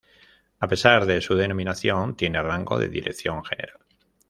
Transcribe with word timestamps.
A 0.59 0.67
pesar 0.67 1.05
de 1.05 1.21
su 1.21 1.35
denominación, 1.35 2.15
tiene 2.15 2.41
rango 2.41 2.79
de 2.79 2.89
dirección 2.89 3.45
general. 3.45 3.85